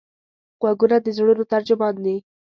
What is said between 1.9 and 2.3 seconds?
دي